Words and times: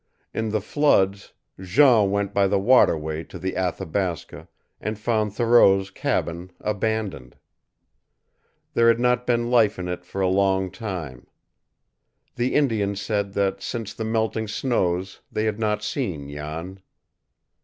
In 0.33 0.49
the 0.49 0.61
floods, 0.61 1.33
Jean 1.59 2.09
went 2.09 2.33
by 2.33 2.47
the 2.47 2.57
water 2.57 2.97
way 2.97 3.23
to 3.25 3.37
the 3.37 3.55
Athabasca, 3.55 4.47
and 4.79 4.97
found 4.97 5.35
Thoreau's 5.35 5.91
cabin 5.91 6.51
abandoned. 6.59 7.35
There 8.73 8.87
had 8.87 8.99
not 8.99 9.27
been 9.27 9.51
life 9.51 9.77
in 9.77 9.87
it 9.87 10.03
for 10.03 10.19
a 10.19 10.27
long 10.27 10.71
time. 10.71 11.27
The 12.33 12.55
Indians 12.55 12.99
said 12.99 13.33
that 13.33 13.61
since 13.61 13.93
the 13.93 14.03
melting 14.03 14.47
snows 14.47 15.19
they 15.31 15.43
had 15.45 15.59
not 15.59 15.83
seen 15.83 16.31
Jan. 16.31 16.79